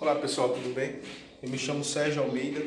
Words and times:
Olá 0.00 0.14
pessoal, 0.14 0.48
tudo 0.48 0.74
bem? 0.74 0.98
Eu 1.42 1.50
me 1.50 1.58
chamo 1.58 1.84
Sérgio 1.84 2.22
Almeida 2.22 2.62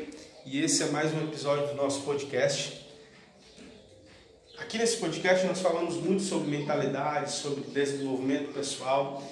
e 0.46 0.64
esse 0.64 0.84
é 0.84 0.86
mais 0.90 1.12
um 1.12 1.24
episódio 1.24 1.66
do 1.66 1.74
nosso 1.74 2.02
podcast. 2.02 2.86
Aqui 4.60 4.78
nesse 4.78 4.98
podcast 4.98 5.44
nós 5.48 5.60
falamos 5.60 5.96
muito 5.96 6.22
sobre 6.22 6.56
mentalidade, 6.56 7.32
sobre 7.32 7.64
desenvolvimento 7.72 8.54
pessoal 8.54 9.24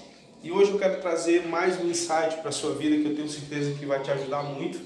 e 0.41 0.51
hoje 0.51 0.71
eu 0.71 0.79
quero 0.79 0.99
trazer 0.99 1.45
mais 1.45 1.79
um 1.79 1.91
insight 1.91 2.37
para 2.37 2.49
a 2.49 2.51
sua 2.51 2.73
vida 2.73 2.97
que 2.97 3.05
eu 3.05 3.15
tenho 3.15 3.29
certeza 3.29 3.77
que 3.77 3.85
vai 3.85 4.01
te 4.01 4.09
ajudar 4.09 4.41
muito, 4.41 4.81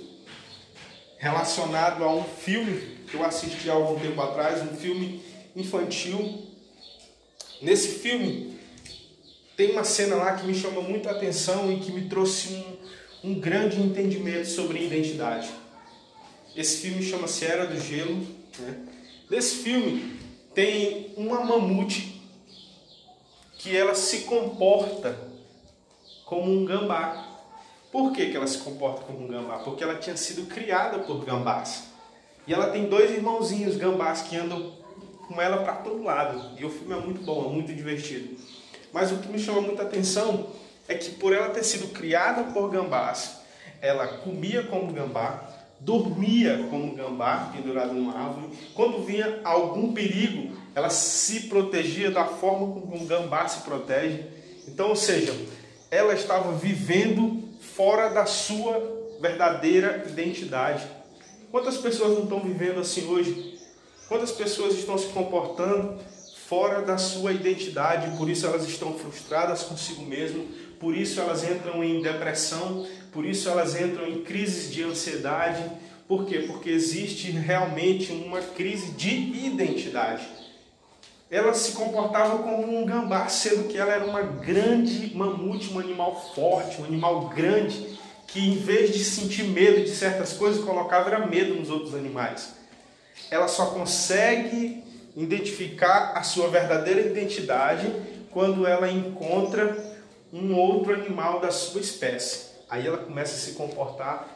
relacionado 1.18 2.04
a 2.04 2.14
um 2.14 2.26
filme 2.26 2.98
que 3.10 3.16
eu 3.16 3.24
assisti 3.24 3.70
há 3.70 3.76
algum 3.76 3.98
tempo 3.98 4.22
atrás, 4.22 4.62
um 4.62 4.76
filme 4.76 5.24
infantil. 5.56 6.52
Nesse 7.62 8.00
filme 8.00 8.60
tem 9.56 9.72
uma 9.72 9.86
cena 9.86 10.18
lá 10.18 10.36
que 10.36 10.46
me 10.46 10.54
chamou 10.54 10.84
muita 10.84 11.12
atenção 11.12 11.72
e 11.72 11.80
que 11.80 11.94
me 11.94 12.10
trouxe 12.10 12.50
um, 12.56 12.75
um 13.26 13.40
grande 13.40 13.82
entendimento 13.82 14.48
sobre 14.48 14.86
identidade. 14.86 15.50
Esse 16.56 16.78
filme 16.78 17.02
chama-se 17.02 17.44
Era 17.44 17.66
do 17.66 17.80
Gelo. 17.80 18.24
Né? 18.60 18.86
Nesse 19.28 19.56
filme 19.64 20.20
tem 20.54 21.12
uma 21.18 21.44
mamute 21.44 22.22
que 23.58 23.76
ela 23.76 23.96
se 23.96 24.20
comporta 24.20 25.18
como 26.24 26.52
um 26.52 26.66
gambá. 26.66 27.32
Por 27.92 28.12
que, 28.12 28.30
que 28.30 28.38
ela 28.38 28.46
se 28.46 28.60
comporta 28.60 29.02
como 29.02 29.26
um 29.26 29.28
gambá? 29.28 29.58
Porque 29.58 29.84
ela 29.84 29.96
tinha 29.96 30.16
sido 30.16 30.46
criada 30.46 31.00
por 31.00 31.26
gambás. 31.26 31.86
E 32.46 32.54
ela 32.54 32.70
tem 32.70 32.88
dois 32.88 33.10
irmãozinhos 33.10 33.76
gambás 33.76 34.22
que 34.22 34.36
andam 34.38 34.72
com 35.28 35.42
ela 35.42 35.64
para 35.64 35.78
todo 35.78 36.04
lado. 36.04 36.60
E 36.60 36.64
o 36.64 36.70
filme 36.70 36.94
é 36.94 36.98
muito 36.98 37.24
bom, 37.24 37.50
é 37.50 37.50
muito 37.52 37.74
divertido. 37.74 38.38
Mas 38.94 39.12
o 39.12 39.18
que 39.18 39.30
me 39.30 39.40
chama 39.40 39.62
muita 39.62 39.82
atenção 39.82 40.48
é 40.88 40.96
que 40.96 41.12
por 41.12 41.34
ela 41.34 41.50
ter 41.50 41.64
sido 41.64 41.88
criada 41.94 42.44
por 42.52 42.70
gambás, 42.70 43.40
ela 43.82 44.08
comia 44.08 44.64
como 44.64 44.94
gambá, 44.94 45.50
dormia 45.80 46.66
como 46.70 46.96
gambá, 46.96 47.52
pendurada 47.56 47.94
numa 47.94 48.18
árvore. 48.18 48.50
Quando 48.74 49.06
vinha 49.06 49.42
algum 49.44 49.94
perigo, 49.94 50.56
ela 50.74 50.90
se 50.90 51.42
protegia 51.42 52.12
da 52.12 52.26
forma 52.26 52.80
como 52.80 52.96
um 52.96 53.06
gambá 53.06 53.48
se 53.48 53.62
protege. 53.62 54.26
Então, 54.68 54.90
ou 54.90 54.96
seja, 54.96 55.34
ela 55.92 56.14
estava 56.14 56.52
vivendo 56.54 57.44
fora 57.60 58.10
da 58.10 58.26
sua 58.26 59.18
verdadeira 59.20 60.06
identidade. 60.08 60.86
Quantas 61.52 61.78
pessoas 61.78 62.14
não 62.14 62.24
estão 62.24 62.40
vivendo 62.40 62.80
assim 62.80 63.08
hoje? 63.08 63.60
Quantas 64.08 64.32
pessoas 64.32 64.74
estão 64.74 64.98
se 64.98 65.08
comportando 65.08 66.00
fora 66.48 66.82
da 66.82 66.98
sua 66.98 67.34
identidade, 67.34 68.16
por 68.18 68.30
isso 68.30 68.46
elas 68.46 68.68
estão 68.68 68.94
frustradas 68.94 69.64
consigo 69.64 70.04
mesmo, 70.04 70.46
por 70.80 70.96
isso 70.96 71.20
elas 71.20 71.44
entram 71.44 71.84
em 71.84 72.02
depressão, 72.02 72.86
por 73.12 73.26
isso 73.26 73.50
elas 73.50 73.80
entram 73.80 74.08
em 74.08 74.24
crises 74.24 74.72
de 74.72 74.84
ansiedade. 74.84 75.64
Por 76.08 76.26
quê? 76.26 76.40
Porque 76.40 76.70
existe 76.70 77.32
realmente 77.32 78.12
uma 78.12 78.42
crise 78.42 78.92
de 78.92 79.10
identidade. 79.10 80.28
Ela 81.32 81.54
se 81.56 81.72
comportava 81.72 82.38
como 82.44 82.78
um 82.78 82.86
gambá, 82.86 83.28
sendo 83.28 83.68
que 83.68 83.78
ela 83.78 83.92
era 83.92 84.06
uma 84.06 84.22
grande 84.22 85.16
mamute, 85.16 85.74
um 85.74 85.80
animal 85.80 86.32
forte, 86.36 86.80
um 86.80 86.86
animal 86.86 87.30
grande, 87.30 87.98
que 88.28 88.40
em 88.40 88.58
vez 88.58 88.94
de 88.94 89.04
sentir 89.04 89.46
medo 89.46 89.84
de 89.84 89.90
certas 89.90 90.34
coisas, 90.34 90.64
colocava 90.64 91.26
medo 91.26 91.56
nos 91.56 91.72
outros 91.72 91.96
animais. 91.96 92.54
Ela 93.32 93.48
só 93.48 93.68
consegue 93.68 94.84
identificar 95.16 96.14
a 96.16 96.24
sua 96.24 96.50
verdadeira 96.50 97.02
identidade 97.02 97.92
quando 98.32 98.68
ela 98.68 98.92
encontra 98.92 99.96
um 100.34 100.56
outro 100.56 100.94
animal 100.94 101.40
da 101.40 101.52
sua 101.52 101.80
espécie. 101.80 102.56
Aí 102.70 102.86
ela 102.86 102.98
começa 102.98 103.36
a 103.36 103.40
se 103.40 103.54
comportar 103.54 104.28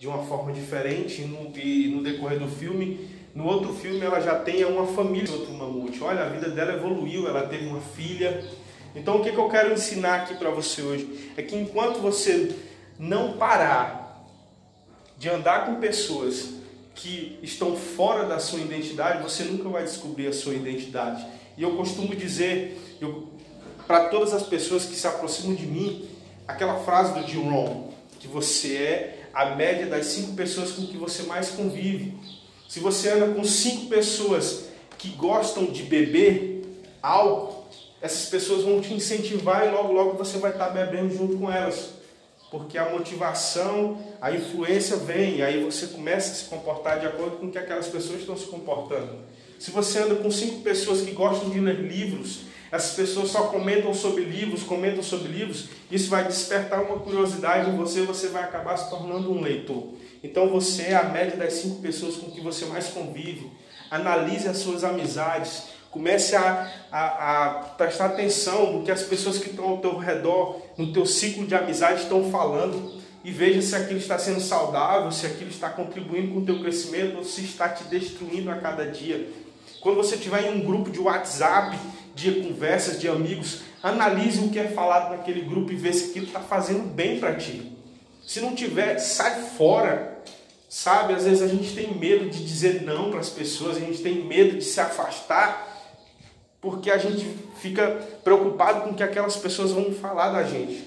de 0.00 0.08
uma 0.08 0.24
forma 0.24 0.52
diferente 0.52 1.22
no, 1.22 1.52
e 1.56 1.88
no 1.88 2.02
decorrer 2.02 2.38
do 2.38 2.48
filme, 2.48 3.08
no 3.34 3.46
outro 3.46 3.72
filme 3.72 4.00
ela 4.00 4.20
já 4.20 4.38
tem 4.38 4.64
uma 4.64 4.86
família, 4.86 5.32
outro 5.32 5.52
mamute. 5.52 6.02
Olha, 6.02 6.22
a 6.22 6.28
vida 6.28 6.50
dela 6.50 6.74
evoluiu, 6.74 7.28
ela 7.28 7.46
teve 7.46 7.66
uma 7.66 7.80
filha. 7.80 8.44
Então 8.94 9.16
o 9.16 9.22
que, 9.22 9.32
que 9.32 9.38
eu 9.38 9.48
quero 9.48 9.72
ensinar 9.72 10.22
aqui 10.22 10.34
para 10.34 10.50
você 10.50 10.82
hoje 10.82 11.32
é 11.36 11.42
que 11.42 11.56
enquanto 11.56 11.98
você 11.98 12.54
não 12.98 13.34
parar 13.34 14.26
de 15.16 15.28
andar 15.28 15.66
com 15.66 15.76
pessoas 15.76 16.61
que 16.94 17.38
estão 17.42 17.76
fora 17.76 18.26
da 18.26 18.38
sua 18.38 18.60
identidade, 18.60 19.22
você 19.22 19.44
nunca 19.44 19.68
vai 19.68 19.84
descobrir 19.84 20.26
a 20.26 20.32
sua 20.32 20.54
identidade. 20.54 21.26
E 21.56 21.62
eu 21.62 21.76
costumo 21.76 22.14
dizer 22.14 22.78
para 23.86 24.08
todas 24.08 24.32
as 24.32 24.42
pessoas 24.42 24.84
que 24.84 24.94
se 24.94 25.06
aproximam 25.06 25.54
de 25.54 25.66
mim, 25.66 26.08
aquela 26.46 26.80
frase 26.80 27.18
do 27.18 27.26
Jim 27.26 27.48
Rohn, 27.48 27.90
que 28.20 28.28
você 28.28 28.76
é 28.76 29.28
a 29.34 29.54
média 29.54 29.86
das 29.86 30.06
cinco 30.06 30.34
pessoas 30.34 30.72
com 30.72 30.86
que 30.86 30.96
você 30.96 31.24
mais 31.24 31.50
convive. 31.50 32.14
Se 32.68 32.80
você 32.80 33.10
anda 33.10 33.34
com 33.34 33.44
cinco 33.44 33.86
pessoas 33.86 34.66
que 34.98 35.08
gostam 35.10 35.66
de 35.66 35.82
beber 35.82 36.62
álcool, 37.02 37.66
essas 38.00 38.28
pessoas 38.28 38.64
vão 38.64 38.80
te 38.80 38.92
incentivar 38.92 39.66
e 39.66 39.70
logo 39.70 39.92
logo 39.92 40.18
você 40.18 40.38
vai 40.38 40.52
estar 40.52 40.70
bebendo 40.70 41.14
junto 41.14 41.36
com 41.38 41.50
elas 41.50 42.01
porque 42.52 42.76
a 42.76 42.90
motivação, 42.90 43.98
a 44.20 44.30
influência 44.30 44.98
vem, 44.98 45.38
e 45.38 45.42
aí 45.42 45.64
você 45.64 45.86
começa 45.86 46.32
a 46.32 46.34
se 46.34 46.44
comportar 46.44 47.00
de 47.00 47.06
acordo 47.06 47.38
com 47.38 47.46
o 47.46 47.50
que 47.50 47.56
aquelas 47.56 47.88
pessoas 47.88 48.20
estão 48.20 48.36
se 48.36 48.44
comportando. 48.44 49.20
Se 49.58 49.70
você 49.70 50.00
anda 50.00 50.16
com 50.16 50.30
cinco 50.30 50.60
pessoas 50.60 51.00
que 51.00 51.12
gostam 51.12 51.48
de 51.48 51.58
ler 51.58 51.80
livros, 51.80 52.40
essas 52.70 52.94
pessoas 52.94 53.30
só 53.30 53.44
comentam 53.44 53.94
sobre 53.94 54.24
livros, 54.24 54.62
comentam 54.62 55.02
sobre 55.02 55.28
livros, 55.28 55.70
isso 55.90 56.10
vai 56.10 56.26
despertar 56.26 56.82
uma 56.82 56.98
curiosidade 56.98 57.70
em 57.70 57.76
você, 57.76 58.02
você 58.02 58.28
vai 58.28 58.42
acabar 58.42 58.76
se 58.76 58.90
tornando 58.90 59.32
um 59.32 59.40
leitor. 59.40 59.94
Então 60.22 60.50
você 60.50 60.82
é 60.82 60.94
a 60.94 61.04
média 61.04 61.38
das 61.38 61.54
cinco 61.54 61.80
pessoas 61.80 62.16
com 62.16 62.30
que 62.30 62.42
você 62.42 62.66
mais 62.66 62.88
convive. 62.88 63.50
Analise 63.90 64.46
as 64.46 64.58
suas 64.58 64.84
amizades, 64.84 65.68
Comece 65.92 66.34
a, 66.34 66.72
a, 66.90 67.04
a, 67.44 67.48
prestar 67.76 68.06
atenção 68.06 68.72
no 68.72 68.82
que 68.82 68.90
as 68.90 69.02
pessoas 69.02 69.36
que 69.36 69.50
estão 69.50 69.68
ao 69.68 69.76
teu 69.76 69.98
redor, 69.98 70.62
no 70.78 70.90
teu 70.90 71.04
ciclo 71.04 71.46
de 71.46 71.54
amizade 71.54 72.04
estão 72.04 72.30
falando 72.30 72.98
e 73.22 73.30
veja 73.30 73.60
se 73.60 73.76
aquilo 73.76 73.98
está 73.98 74.18
sendo 74.18 74.40
saudável, 74.40 75.12
se 75.12 75.26
aquilo 75.26 75.50
está 75.50 75.68
contribuindo 75.68 76.32
com 76.32 76.40
o 76.40 76.46
teu 76.46 76.60
crescimento 76.60 77.18
ou 77.18 77.24
se 77.24 77.42
está 77.42 77.68
te 77.68 77.84
destruindo 77.84 78.50
a 78.50 78.56
cada 78.56 78.86
dia. 78.86 79.28
Quando 79.82 79.96
você 79.96 80.14
estiver 80.14 80.46
em 80.46 80.62
um 80.62 80.64
grupo 80.64 80.90
de 80.90 80.98
WhatsApp, 80.98 81.78
de 82.14 82.40
conversas, 82.40 82.98
de 82.98 83.06
amigos, 83.06 83.60
analise 83.82 84.40
o 84.40 84.48
que 84.48 84.58
é 84.58 84.68
falado 84.68 85.10
naquele 85.10 85.42
grupo 85.42 85.72
e 85.72 85.76
veja 85.76 85.98
se 85.98 86.10
aquilo 86.10 86.26
está 86.26 86.40
fazendo 86.40 86.88
bem 86.88 87.20
para 87.20 87.34
ti. 87.34 87.70
Se 88.26 88.40
não 88.40 88.54
tiver, 88.54 88.98
sai 88.98 89.42
fora. 89.42 90.22
Sabe, 90.70 91.12
às 91.12 91.24
vezes 91.24 91.42
a 91.42 91.48
gente 91.48 91.74
tem 91.74 91.94
medo 91.94 92.30
de 92.30 92.42
dizer 92.42 92.80
não 92.80 93.10
para 93.10 93.20
as 93.20 93.28
pessoas, 93.28 93.76
a 93.76 93.80
gente 93.80 94.02
tem 94.02 94.24
medo 94.24 94.56
de 94.56 94.64
se 94.64 94.80
afastar 94.80 95.71
porque 96.62 96.92
a 96.92 96.96
gente 96.96 97.26
fica 97.60 97.88
preocupado 98.22 98.82
com 98.82 98.90
o 98.90 98.94
que 98.94 99.02
aquelas 99.02 99.36
pessoas 99.36 99.72
vão 99.72 99.92
falar 99.92 100.30
da 100.30 100.44
gente. 100.44 100.84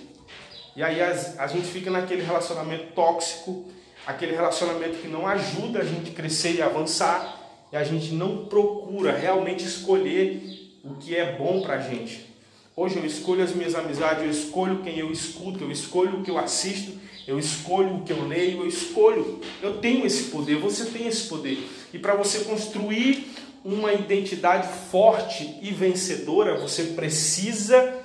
E 0.74 0.82
aí 0.82 1.02
a, 1.02 1.48
gente 1.48 1.68
fica 1.68 1.92
naquele 1.92 2.24
relacionamento 2.24 2.94
tóxico, 2.94 3.66
aquele 4.08 4.34
relacionamento 4.34 4.98
que 4.98 5.08
não 5.10 5.28
ajuda 5.28 5.80
a 5.80 5.84
gente 5.84 6.12
crescer 6.12 6.54
e 6.54 6.62
avançar, 6.62 7.42
e 7.74 7.76
a 7.76 7.84
gente 7.84 8.14
não 8.14 8.46
procura 8.46 9.12
realmente 9.12 9.66
escolher 9.66 10.80
o 10.84 10.96
que 10.96 11.14
é 11.14 11.34
bom 11.34 11.62
pra 11.62 11.80
gente. 11.80 12.34
Hoje 12.74 12.98
eu 12.98 13.06
escolho 13.06 13.44
as 13.44 13.54
minhas 13.54 13.76
amizades, 13.76 14.24
eu 14.24 14.30
escolho 14.30 14.82
quem 14.82 14.98
eu 14.98 15.12
escuto, 15.12 15.64
eu 15.64 15.72
escolho 15.72 16.20
o 16.20 16.24
que 16.24 16.32
eu 16.32 16.38
assisto, 16.38 16.94
eu 17.28 17.40
escolho 17.40 17.96
o 17.96 18.04
que 18.04 18.14
eu 18.14 18.28
leio, 18.28 18.62
eu 18.62 18.68
escolho. 18.68 19.40
Eu 19.62 19.78
tenho 19.78 20.06
esse 20.06 20.26
poder, 20.26 20.58
você 20.58 20.86
tem 20.86 21.08
esse 21.08 21.28
poder. 21.28 21.58
E 21.94 21.98
para 21.98 22.16
você 22.16 22.40
construir 22.40 23.34
uma 23.64 23.94
identidade 23.94 24.68
forte 24.92 25.58
e 25.62 25.72
vencedora, 25.72 26.58
você 26.60 26.84
precisa 26.84 27.98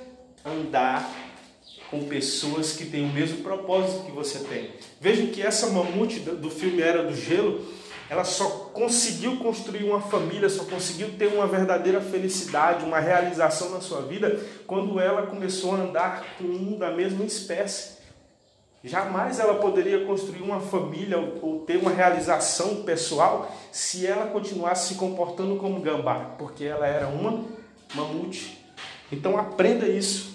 andar 0.45 1.09
com 1.91 2.05
pessoas 2.05 2.73
que 2.73 2.87
têm 2.87 3.05
o 3.05 3.13
mesmo 3.13 3.43
propósito 3.43 4.05
que 4.05 4.13
você 4.13 4.39
tem. 4.39 4.71
Veja 5.01 5.27
que 5.27 5.43
essa 5.43 5.67
mamute 5.69 6.21
do 6.21 6.49
filme 6.49 6.81
Era 6.81 7.03
do 7.03 7.15
Gelo, 7.15 7.67
ela 8.09 8.25
só 8.25 8.45
conseguiu 8.73 9.37
construir 9.37 9.85
uma 9.85 10.01
família, 10.01 10.49
só 10.49 10.65
conseguiu 10.65 11.11
ter 11.19 11.27
uma 11.27 11.47
verdadeira 11.47 12.01
felicidade, 12.01 12.85
uma 12.85 13.01
realização 13.01 13.71
na 13.71 13.81
sua 13.81 14.03
vida, 14.03 14.41
quando 14.67 14.99
ela 14.99 15.27
começou 15.27 15.75
a 15.75 15.79
andar 15.79 16.37
com 16.39 16.45
um 16.45 16.79
da 16.79 16.91
mesma 16.91 17.25
espécie. 17.25 18.00
Jamais 18.83 19.39
ela 19.39 19.55
poderia 19.55 20.07
construir 20.07 20.41
uma 20.41 20.59
família 20.59 21.19
ou 21.43 21.61
ter 21.61 21.77
uma 21.77 21.91
realização 21.91 22.83
pessoal 22.83 23.55
se 23.71 24.07
ela 24.07 24.27
continuasse 24.27 24.89
se 24.89 24.95
comportando 24.95 25.57
como 25.57 25.81
gambá, 25.81 26.35
porque 26.39 26.65
ela 26.65 26.87
era 26.87 27.07
uma 27.07 27.45
mamute. 27.95 28.59
Então 29.13 29.37
aprenda 29.37 29.87
isso. 29.87 30.31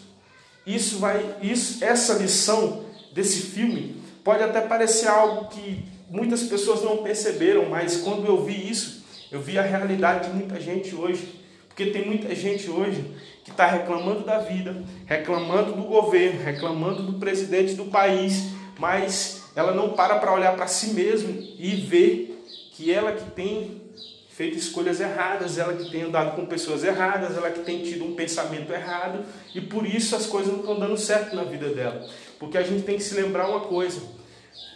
Isso 0.66 1.00
vai, 1.00 1.38
isso, 1.42 1.84
essa 1.84 2.14
lição 2.14 2.86
desse 3.14 3.42
filme 3.42 4.02
pode 4.24 4.44
até 4.44 4.62
parecer 4.62 5.08
algo 5.08 5.48
que 5.50 5.84
muitas 6.10 6.44
pessoas 6.44 6.84
não 6.84 6.98
perceberam, 6.98 7.70
mas 7.70 7.98
quando 7.98 8.26
eu 8.26 8.44
vi 8.44 8.70
isso, 8.70 9.06
eu 9.32 9.42
vi 9.42 9.58
a 9.58 9.64
realidade 9.64 10.30
de 10.30 10.36
muita 10.36 10.60
gente 10.60 10.96
hoje. 10.96 11.45
Porque 11.76 11.92
tem 11.92 12.06
muita 12.06 12.34
gente 12.34 12.70
hoje 12.70 13.04
que 13.44 13.52
está 13.52 13.68
reclamando 13.68 14.22
da 14.22 14.40
vida, 14.40 14.82
reclamando 15.06 15.74
do 15.74 15.84
governo, 15.84 16.42
reclamando 16.42 17.04
do 17.04 17.20
presidente 17.20 17.74
do 17.74 17.88
país, 17.88 18.46
mas 18.80 19.44
ela 19.58 19.74
não 19.74 19.90
para 19.90 20.16
para 20.16 20.34
olhar 20.34 20.56
para 20.56 20.68
si 20.68 20.94
mesma 20.94 21.32
e 21.60 21.76
ver 21.76 22.48
que 22.72 22.94
ela 22.94 23.12
que 23.12 23.30
tem 23.32 23.82
feito 24.30 24.58
escolhas 24.58 25.02
erradas, 25.02 25.58
ela 25.58 25.74
que 25.74 25.92
tem 25.92 26.04
andado 26.04 26.38
com 26.38 26.46
pessoas 26.46 26.82
erradas, 26.82 27.36
ela 27.36 27.52
que 27.52 27.60
tem 27.60 27.84
tido 27.84 28.06
um 28.06 28.16
pensamento 28.16 28.72
errado 28.72 29.26
e 29.54 29.60
por 29.60 29.86
isso 29.86 30.16
as 30.16 30.26
coisas 30.26 30.54
não 30.54 30.62
estão 30.62 30.80
dando 30.80 30.98
certo 30.98 31.36
na 31.36 31.44
vida 31.44 31.68
dela. 31.68 32.08
Porque 32.40 32.58
a 32.58 32.64
gente 32.64 32.84
tem 32.84 32.96
que 32.96 33.04
se 33.04 33.16
lembrar 33.16 33.50
uma 33.50 33.60
coisa, 33.60 34.02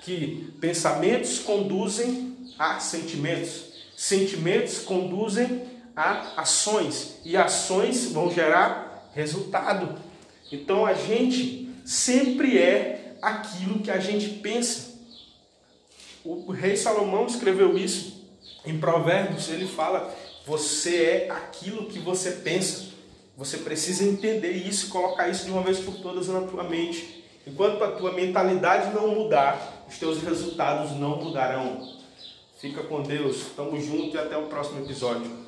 que 0.02 0.54
pensamentos 0.60 1.40
conduzem 1.40 2.36
a 2.60 2.78
sentimentos, 2.82 3.72
sentimentos 3.96 4.80
conduzem 4.80 5.79
a 6.00 6.32
ações 6.38 7.18
e 7.26 7.36
ações 7.36 8.14
vão 8.14 8.32
gerar 8.32 9.12
resultado. 9.14 10.00
Então 10.50 10.86
a 10.86 10.94
gente 10.94 11.70
sempre 11.84 12.58
é 12.58 13.16
aquilo 13.22 13.80
que 13.80 13.92
a 13.92 14.00
gente 14.00 14.30
pensa. 14.30 14.98
O 16.24 16.52
rei 16.52 16.78
Salomão 16.78 17.26
escreveu 17.26 17.78
isso 17.78 18.26
em 18.66 18.80
Provérbios, 18.80 19.50
ele 19.50 19.68
fala: 19.68 20.16
você 20.46 21.04
é 21.04 21.32
aquilo 21.32 21.88
que 21.88 22.00
você 22.00 22.32
pensa. 22.32 22.94
Você 23.36 23.58
precisa 23.58 24.06
entender 24.06 24.52
isso 24.52 24.88
e 24.88 24.90
colocar 24.90 25.28
isso 25.28 25.46
de 25.46 25.52
uma 25.52 25.64
vez 25.64 25.80
por 25.80 25.96
todas 25.96 26.30
na 26.30 26.42
tua 26.42 26.64
mente. 26.64 27.26
Enquanto 27.46 27.84
a 27.84 27.92
tua 27.92 28.14
mentalidade 28.14 28.94
não 28.94 29.16
mudar, 29.16 29.86
os 29.90 29.98
teus 29.98 30.22
resultados 30.22 30.92
não 30.92 31.18
mudarão. 31.18 32.00
Fica 32.58 32.84
com 32.84 33.02
Deus, 33.02 33.48
tamo 33.56 33.80
junto 33.82 34.16
e 34.16 34.20
até 34.20 34.38
o 34.38 34.48
próximo 34.48 34.84
episódio. 34.84 35.39